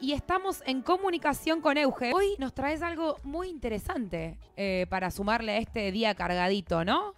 [0.00, 2.12] y estamos en comunicación con Euge.
[2.14, 7.14] Hoy nos traes algo muy interesante eh, para sumarle a este día cargadito, ¿no?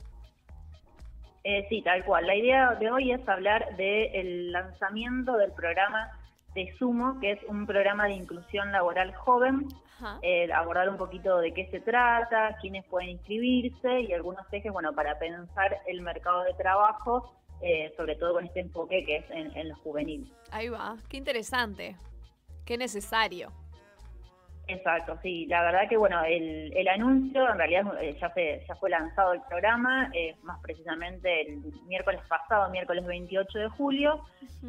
[1.44, 2.26] Eh, sí, tal cual.
[2.26, 6.10] La idea de hoy es hablar del lanzamiento del programa
[6.54, 9.68] de Sumo, que es un programa de inclusión laboral joven,
[10.22, 14.92] eh, abordar un poquito de qué se trata, quiénes pueden inscribirse y algunos ejes, bueno,
[14.92, 19.56] para pensar el mercado de trabajo, eh, sobre todo con este enfoque que es en,
[19.56, 20.28] en los juveniles.
[20.50, 21.96] Ahí va, qué interesante,
[22.70, 23.50] qué necesario.
[24.68, 25.44] Exacto, sí.
[25.46, 29.32] La verdad que bueno, el, el anuncio en realidad eh, ya, se, ya fue lanzado
[29.32, 34.20] el programa, eh, más precisamente el miércoles pasado, miércoles 28 de julio,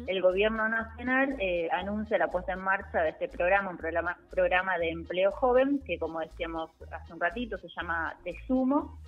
[0.08, 4.78] el gobierno nacional eh, anuncia la puesta en marcha de este programa, un programa, programa
[4.78, 8.98] de empleo joven, que como decíamos hace un ratito se llama Te Sumo.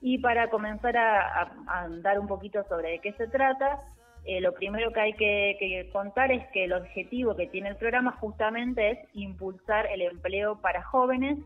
[0.00, 3.80] Y para comenzar a, a, a andar un poquito sobre de qué se trata,
[4.24, 8.12] eh, lo primero que hay que, contar es que el objetivo que tiene el programa
[8.20, 11.38] justamente es impulsar el empleo para jóvenes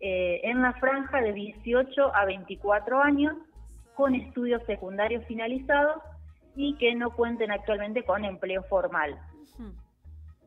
[0.00, 3.36] eh, en la franja de 18 a 24 años
[3.94, 6.02] con estudios secundarios finalizados
[6.54, 9.18] y que no cuenten actualmente con empleo formal.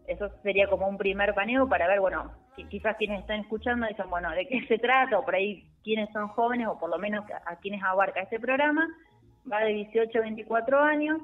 [0.07, 2.31] Eso sería como un primer paneo para ver, bueno,
[2.69, 5.19] quizás quienes están escuchando dicen, bueno, ¿de qué se trata?
[5.19, 8.39] O por ahí quiénes son jóvenes o por lo menos a, a quienes abarca este
[8.39, 8.87] programa.
[9.51, 11.21] Va de 18 a 24 años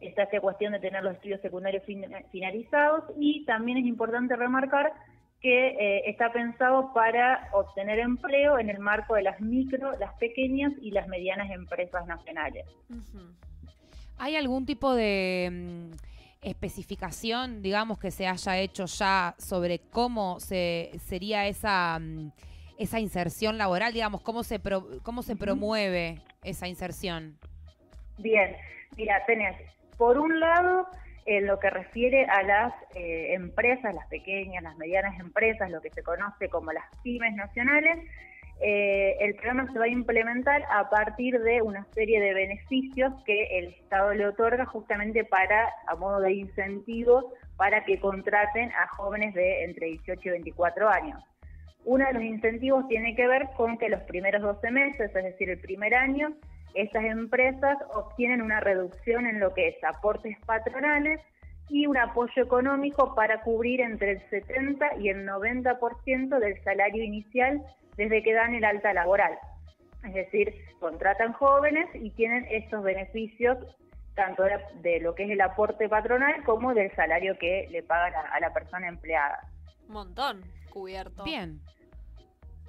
[0.00, 1.82] está esta cuestión de tener los estudios secundarios
[2.30, 4.92] finalizados y también es importante remarcar
[5.40, 10.72] que eh, está pensado para obtener empleo en el marco de las micro, las pequeñas
[10.80, 12.64] y las medianas empresas nacionales.
[14.16, 15.90] ¿Hay algún tipo de mm,
[16.40, 22.32] especificación, digamos, que se haya hecho ya sobre cómo se sería esa mm,
[22.78, 24.60] esa inserción laboral, digamos, cómo se
[25.02, 27.38] cómo se promueve esa inserción?
[28.18, 28.56] Bien,
[28.96, 29.56] mira, tenés
[29.96, 30.86] por un lado,
[31.26, 35.90] en lo que refiere a las eh, empresas, las pequeñas, las medianas empresas, lo que
[35.90, 37.98] se conoce como las pymes nacionales,
[38.60, 43.58] eh, el programa se va a implementar a partir de una serie de beneficios que
[43.58, 49.34] el Estado le otorga justamente para, a modo de incentivo, para que contraten a jóvenes
[49.34, 51.22] de entre 18 y 24 años.
[51.84, 55.50] Uno de los incentivos tiene que ver con que los primeros 12 meses, es decir,
[55.50, 56.34] el primer año,
[56.74, 61.20] estas empresas obtienen una reducción en lo que es aportes patronales
[61.68, 67.62] y un apoyo económico para cubrir entre el 70 y el 90% del salario inicial
[67.96, 69.38] desde que dan el alta laboral.
[70.04, 73.58] Es decir, contratan jóvenes y tienen estos beneficios
[74.14, 74.44] tanto
[74.82, 78.40] de, lo que es el aporte patronal como del salario que le pagan a, a
[78.40, 79.40] la persona empleada.
[79.88, 81.24] Un montón cubierto.
[81.24, 81.60] Bien.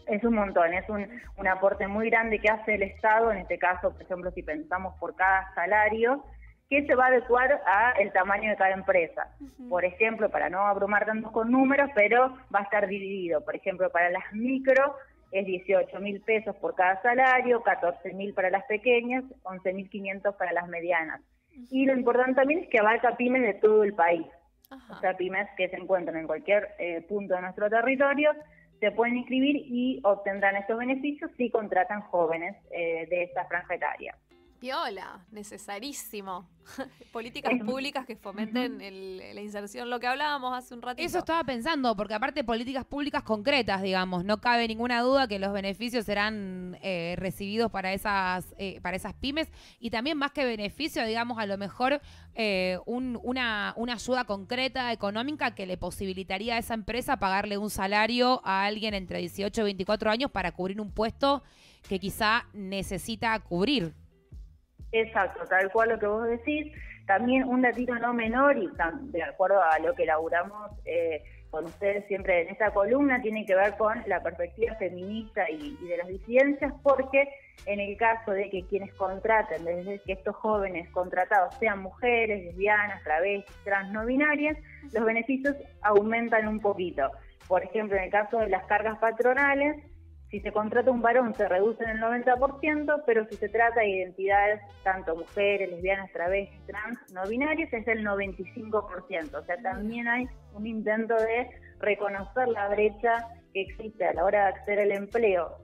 [0.07, 1.07] Es un montón, es un,
[1.37, 4.95] un aporte muy grande que hace el Estado, en este caso, por ejemplo, si pensamos
[4.99, 6.23] por cada salario,
[6.69, 9.27] que se va a adecuar a el tamaño de cada empresa.
[9.69, 13.43] Por ejemplo, para no abrumar tanto con números, pero va a estar dividido.
[13.43, 14.95] Por ejemplo, para las micro
[15.31, 20.35] es 18 mil pesos por cada salario, 14 mil para las pequeñas, 11 mil 500
[20.35, 21.21] para las medianas.
[21.69, 24.25] Y lo importante también es que abarca pymes de todo el país.
[24.89, 28.31] O sea, pymes que se encuentran en cualquier eh, punto de nuestro territorio
[28.79, 33.75] se pueden inscribir y obtendrán estos beneficios si contratan jóvenes eh, de esta franja.
[34.65, 36.49] Viola, necesarísimo.
[37.13, 41.05] Políticas públicas que fomenten la inserción, lo que hablábamos hace un ratito.
[41.05, 45.53] Eso estaba pensando, porque aparte políticas públicas concretas, digamos, no cabe ninguna duda que los
[45.53, 49.49] beneficios serán eh, recibidos para esas, eh, para esas pymes
[49.79, 52.01] y también más que beneficio, digamos, a lo mejor
[52.33, 57.69] eh, un, una, una ayuda concreta económica que le posibilitaría a esa empresa pagarle un
[57.69, 61.43] salario a alguien entre 18 y 24 años para cubrir un puesto
[61.87, 63.93] que quizá necesita cubrir.
[64.95, 66.71] Exacto, tal cual lo que vos decís.
[67.05, 68.69] También un datito no menor y
[69.11, 73.55] de acuerdo a lo que elaboramos eh, con ustedes siempre en esta columna, tiene que
[73.55, 77.27] ver con la perspectiva feminista y, y, de las disidencias, porque
[77.65, 83.03] en el caso de que quienes contraten, desde que estos jóvenes contratados sean mujeres, lesbianas,
[83.03, 84.57] travestis, trans, no binarias,
[84.93, 87.11] los beneficios aumentan un poquito.
[87.47, 89.83] Por ejemplo, en el caso de las cargas patronales,
[90.35, 93.87] si se contrata un varón se reduce en el 90%, pero si se trata de
[93.87, 99.33] identidades tanto mujeres, lesbianas, travestis, trans, no binarias, es el 95%.
[99.33, 101.49] O sea, también hay un intento de
[101.79, 105.55] reconocer la brecha que existe a la hora de acceder al empleo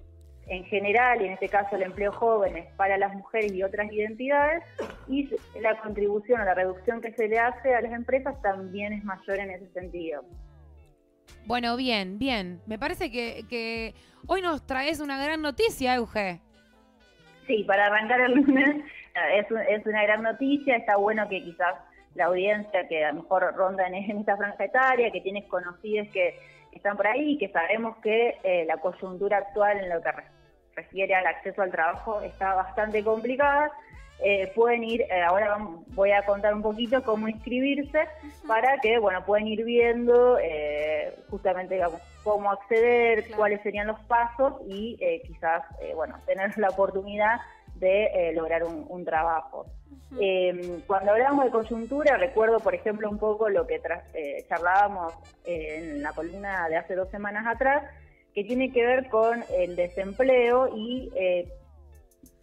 [0.47, 4.63] en general, y en este caso el empleo jóvenes para las mujeres y otras identidades,
[5.09, 5.29] y
[5.59, 9.37] la contribución o la reducción que se le hace a las empresas también es mayor
[9.37, 10.23] en ese sentido.
[11.45, 12.61] Bueno, bien, bien.
[12.65, 13.93] Me parece que, que
[14.27, 16.39] hoy nos traes una gran noticia, Euge.
[17.47, 18.85] Sí, para arrancar el lunes
[19.35, 20.75] es, es una gran noticia.
[20.75, 21.75] Está bueno que quizás
[22.15, 26.37] la audiencia que a lo mejor ronda en, esta franja etaria, que tienes conocidos que
[26.71, 30.11] están por ahí, que sabemos que eh, la coyuntura actual en lo que
[30.75, 33.71] refiere al acceso al trabajo está bastante complicada.
[34.23, 35.57] Eh, pueden ir, eh, ahora
[35.89, 38.07] voy a contar un poquito cómo inscribirse
[38.47, 40.37] para que, bueno, pueden ir viendo
[41.29, 41.79] justamente
[42.23, 45.63] cómo acceder, cuáles serían los pasos y quizás,
[45.95, 47.39] bueno, tener la oportunidad
[47.75, 49.65] de lograr un trabajo.
[50.19, 53.81] Eh, cuando hablamos de coyuntura, recuerdo, por ejemplo, un poco lo que
[54.13, 55.13] eh, charlábamos
[55.45, 57.83] eh, en la columna de hace dos semanas atrás,
[58.33, 61.47] que tiene que ver con el desempleo y eh,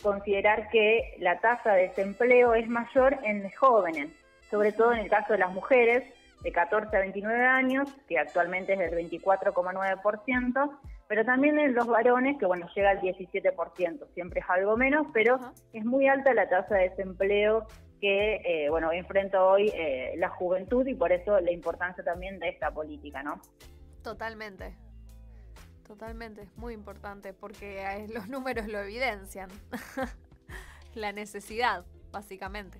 [0.02, 4.10] considerar que la tasa de desempleo es mayor en jóvenes,
[4.50, 6.04] sobre todo en el caso de las mujeres
[6.42, 10.78] de 14 a 29 años, que actualmente es del 24,9%,
[11.08, 15.38] pero también en los varones, que bueno, llega al 17%, siempre es algo menos, pero
[15.72, 17.66] es muy alta la tasa de desempleo
[18.00, 22.50] que, eh, bueno, enfrenta hoy eh, la juventud y por eso la importancia también de
[22.50, 23.40] esta política, ¿no?
[24.04, 24.76] Totalmente,
[25.88, 29.50] totalmente, es muy importante porque los números lo evidencian,
[30.94, 32.78] la necesidad, básicamente.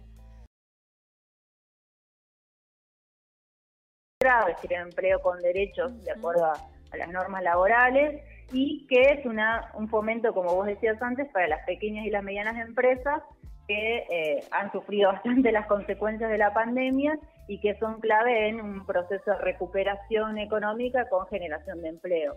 [4.20, 6.54] Es decir, empleo con derechos de acuerdo a
[6.92, 8.22] a las normas laborales
[8.52, 12.22] y que es una, un fomento, como vos decías antes, para las pequeñas y las
[12.22, 13.22] medianas empresas
[13.66, 18.60] que eh, han sufrido bastante las consecuencias de la pandemia y que son clave en
[18.60, 22.36] un proceso de recuperación económica con generación de empleo.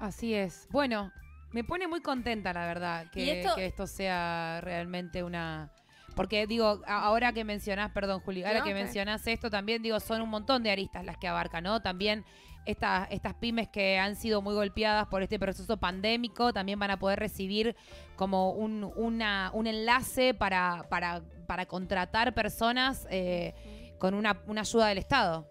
[0.00, 0.66] Así es.
[0.70, 1.12] Bueno,
[1.52, 5.70] me pone muy contenta, la verdad, que esto, sea realmente una...
[6.16, 10.28] Porque digo, ahora que mencionás, perdón Juli, ahora que mencionás esto también, digo, son un
[10.28, 11.80] montón de aristas las que abarca, ¿no?
[11.82, 12.24] También
[12.66, 16.98] estas, estas pymes que han sido muy golpeadas por este proceso pandémico también van a
[16.98, 17.76] poder recibir
[18.16, 23.54] como un, una, un enlace para, para, para contratar personas eh,
[23.98, 25.46] con una, una ayuda del Estado.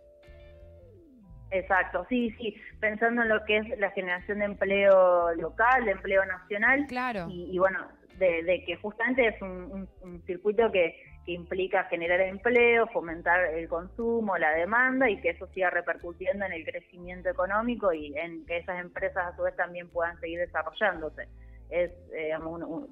[1.51, 6.23] Exacto, sí, sí, pensando en lo que es la generación de empleo local, de empleo
[6.25, 6.85] nacional.
[6.87, 7.27] Claro.
[7.29, 7.87] Y, bueno,
[8.17, 9.87] de, que justamente es un
[10.25, 15.69] circuito que que implica generar empleo, fomentar el consumo, la demanda y que eso siga
[15.69, 20.19] repercutiendo en el crecimiento económico y en que esas empresas a su vez también puedan
[20.19, 21.27] seguir desarrollándose.
[21.69, 22.31] Es, eh,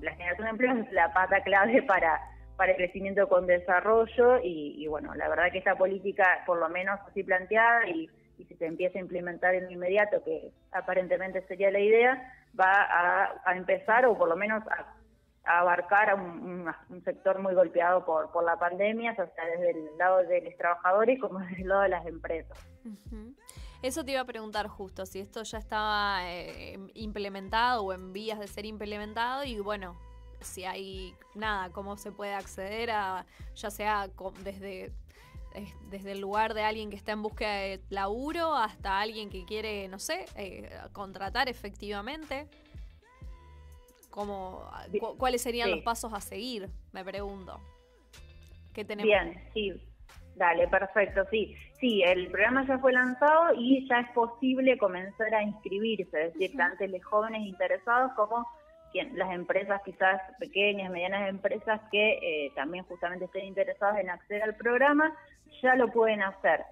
[0.02, 2.20] la generación de empleo es la pata clave para,
[2.58, 7.00] para el crecimiento con desarrollo y, bueno, la verdad que esta política, por lo menos
[7.08, 11.80] así planteada y, y si se empieza a implementar en inmediato, que aparentemente sería la
[11.80, 14.98] idea, va a, a empezar o por lo menos a
[15.48, 16.68] abarcar a un,
[17.04, 21.20] sector muy golpeado por, por la pandemia, o sea, desde el lado de los trabajadores
[21.20, 22.58] como desde el lado de las empresas.
[23.82, 28.40] Eso te iba a preguntar justo, si esto ya estaba eh, implementado o en vías
[28.40, 29.98] de ser implementado y bueno,
[30.42, 33.26] si hay nada, cómo se puede acceder a,
[33.56, 34.10] ya sea
[34.44, 34.92] desde,
[35.90, 39.88] desde el lugar de alguien que está en búsqueda de laburo hasta alguien que quiere,
[39.88, 42.48] no sé, eh, contratar efectivamente.
[44.10, 44.70] ¿Cómo,
[45.18, 46.70] ¿Cuáles serían los pasos a seguir?
[46.92, 47.60] Me pregunto.
[48.74, 49.08] ¿Qué tenemos?
[49.08, 49.74] Bien, sí.
[50.36, 51.56] Dale, perfecto, sí.
[51.80, 56.56] Sí, el programa ya fue lanzado y ya es posible comenzar a inscribirse, es decir,
[56.58, 58.48] tanto los jóvenes interesados como
[59.14, 64.56] las empresas quizás pequeñas, medianas empresas que eh, también justamente estén interesadas en acceder al
[64.56, 65.16] programa,
[65.62, 66.64] ya lo pueden hacer.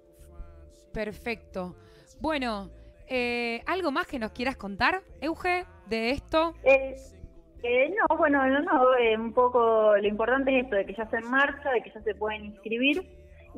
[0.94, 1.76] Perfecto.
[2.20, 2.70] Bueno,
[3.10, 6.54] Eh, ¿Algo más que nos quieras contar, Euge, de esto?
[6.64, 6.94] Eh,
[7.64, 11.04] eh, no, bueno, no, no, eh, un poco lo importante es esto, de que ya
[11.04, 13.08] está en marcha, de que ya se pueden inscribir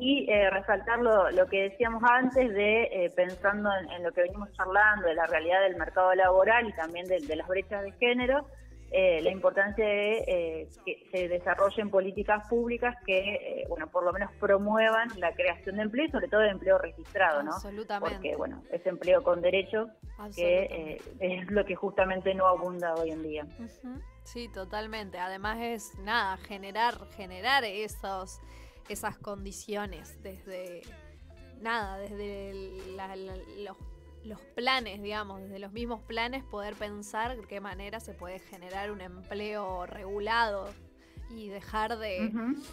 [0.00, 4.50] y eh, resaltar lo, lo, que decíamos antes de eh, pensando en, lo que venimos
[4.52, 8.46] charlando, de la realidad del mercado laboral y también de, de las brechas de género,
[8.92, 15.08] eh, la importancia de que se desarrollen políticas públicas que, bueno, por lo menos promuevan
[15.18, 17.52] la creación de empleo y sobre todo de empleo registrado, ¿no?
[17.52, 18.14] Absolutamente.
[18.16, 19.90] Porque, bueno, es empleo con derecho,
[20.34, 23.44] que es lo que justamente no abunda hoy en día.
[23.60, 24.02] Uh -huh.
[24.24, 25.18] Sí, totalmente.
[25.18, 28.40] Además es, nada, generar, generar esos,
[28.88, 30.82] esas condiciones desde,
[31.60, 32.54] nada, desde
[32.96, 33.76] la, la, los
[34.24, 38.90] los planes, digamos, desde los mismos planes, poder pensar de qué manera se puede generar
[38.90, 40.68] un empleo regulado
[41.30, 42.64] y dejar de uh -huh.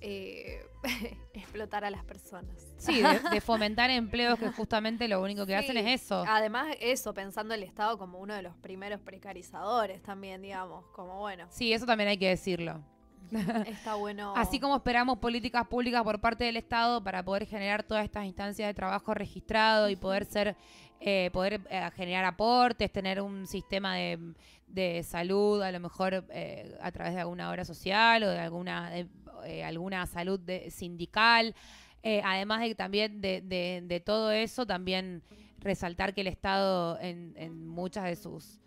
[0.00, 0.64] eh,
[1.34, 2.74] explotar a las personas.
[2.78, 6.24] Sí, de, de, fomentar empleos que justamente lo único que sí, hacen es eso.
[6.26, 11.46] Además, eso, pensando el Estado como uno de los primeros precarizadores también, digamos, como bueno.
[11.50, 12.82] Sí, eso también hay que decirlo.
[13.66, 14.34] Está bueno.
[14.36, 18.68] Así como esperamos políticas públicas por parte del Estado para poder generar todas estas instancias
[18.68, 20.56] de trabajo registrado y poder ser,
[21.00, 24.34] eh, poder eh, generar aportes, tener un sistema de,
[24.74, 28.90] de salud, a lo mejor eh, a través de alguna obra social o de alguna,
[28.90, 29.06] de,
[29.44, 31.54] eh, alguna salud de, sindical.
[32.02, 35.22] Eh, además de también de, de, de, todo eso, también
[35.58, 38.60] resaltar que el Estado en, en muchas de sus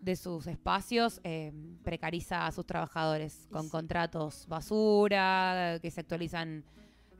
[0.00, 1.52] de sus espacios eh,
[1.82, 3.70] precariza a sus trabajadores con sí.
[3.70, 6.64] contratos basura que se actualizan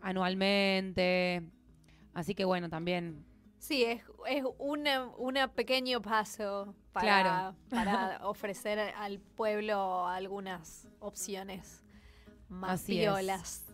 [0.01, 1.43] anualmente.
[2.15, 3.25] Así que bueno, también.
[3.59, 7.57] Sí, es, es un una pequeño paso para, claro.
[7.69, 11.85] para ofrecer al pueblo algunas opciones
[12.49, 13.43] más Así violas.
[13.43, 13.67] Es.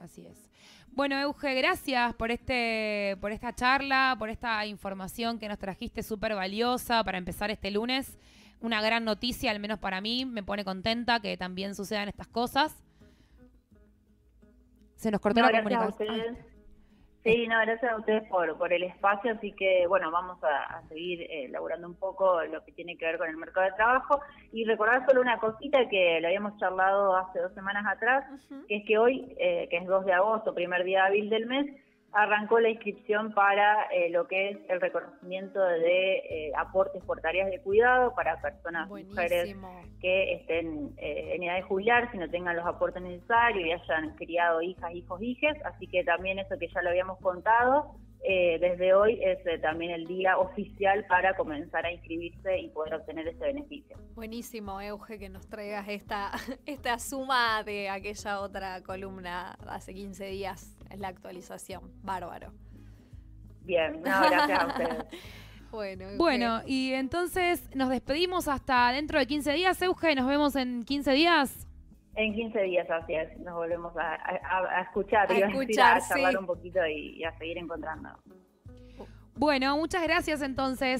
[0.00, 0.51] Así es.
[0.94, 6.34] Bueno, Euge, gracias por este, por esta charla, por esta información que nos trajiste súper
[6.34, 8.18] valiosa para empezar este lunes.
[8.60, 12.76] Una gran noticia, al menos para mí, me pone contenta que también sucedan estas cosas.
[14.96, 16.51] Se nos cortó no, la comunicación.
[17.22, 20.88] Sí, no, gracias a ustedes por, por el espacio, así que bueno, vamos a, a
[20.88, 21.52] seguir eh,
[21.84, 24.20] un poco lo que tiene que ver con el mercado de trabajo
[24.52, 28.66] y recordar solo una cosita que lo habíamos charlado hace dos semanas atrás, uh -huh.
[28.66, 31.66] que es que hoy, eh, que es 2 de agosto, primer día hábil del mes,
[32.12, 37.50] arrancó la inscripción para eh, lo que es el reconocimiento de eh, aportes por tareas
[37.50, 39.22] de cuidado para personas, Buenísimo.
[39.22, 39.56] mujeres
[40.00, 44.14] que estén eh, en edad de jubilar, si no tengan los aportes necesarios y hayan
[44.16, 45.56] criado hijas, hijos, hijes.
[45.64, 50.06] Así que también eso que ya lo habíamos contado, eh, desde hoy es también el
[50.06, 53.96] día oficial para comenzar a inscribirse y poder obtener ese beneficio.
[54.14, 56.30] Buenísimo, Euge, que nos traigas esta,
[56.66, 61.90] esta suma de aquella otra columna hace 15 días, es la actualización.
[62.02, 62.52] Bárbaro.
[63.62, 65.04] Bien, no, gracias a ustedes.
[65.70, 70.84] Bueno, bueno, y entonces nos despedimos hasta dentro de 15 días, Euge, nos vemos en
[70.84, 71.66] 15 días.
[72.14, 76.00] En 15 días, así es, nos volvemos a, a, a escuchar, a, y escuchar, a,
[76.06, 76.38] charlar sí.
[76.38, 78.10] un poquito y, y, a seguir encontrando.
[79.34, 80.88] Bueno, muchas gracias entonces.